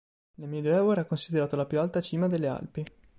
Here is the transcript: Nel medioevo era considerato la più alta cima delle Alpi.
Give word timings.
Nel 0.37 0.49
medioevo 0.49 0.93
era 0.93 1.05
considerato 1.05 1.55
la 1.55 1.67
più 1.67 1.77
alta 1.79 2.01
cima 2.01 2.25
delle 2.25 2.47
Alpi. 2.47 2.83